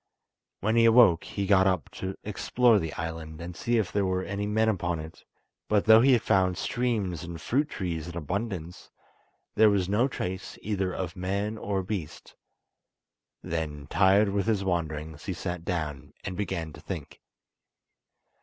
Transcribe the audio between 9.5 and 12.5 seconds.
there was no trace either of man or beast.